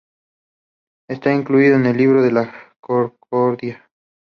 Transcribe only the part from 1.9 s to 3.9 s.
"Libro de la Concordia".